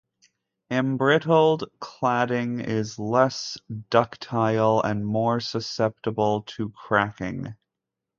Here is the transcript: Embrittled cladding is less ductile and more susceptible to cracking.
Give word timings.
Embrittled 0.71 1.65
cladding 1.79 2.59
is 2.65 2.97
less 2.97 3.55
ductile 3.91 4.81
and 4.81 5.05
more 5.05 5.39
susceptible 5.39 6.41
to 6.41 6.69
cracking. 6.71 7.53